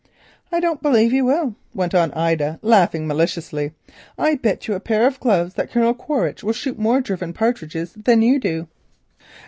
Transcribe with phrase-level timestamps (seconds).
[0.51, 3.73] "I don't believe you will," went on Ida, laughing maliciously.
[4.17, 7.93] "I bet you a pair of gloves that Colonel Quaritch will shoot more driven partridges
[7.95, 8.67] than you do."